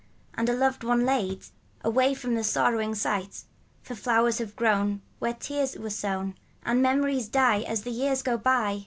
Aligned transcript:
And 0.33 0.49
a 0.49 0.53
loved 0.55 0.83
one 0.83 1.05
laid 1.05 1.45
Away 1.83 2.15
from 2.15 2.33
the 2.33 2.43
sorrowing 2.43 2.95
sight. 2.95 3.43
For 3.83 3.93
flowers 3.93 4.39
have 4.39 4.55
grown 4.55 5.03
Where 5.19 5.35
tears 5.35 5.75
were 5.77 5.91
sown, 5.91 6.33
And 6.63 6.81
memories 6.81 7.27
die 7.27 7.59
As 7.61 7.83
the 7.83 7.91
years 7.91 8.23
go 8.23 8.35
by. 8.35 8.79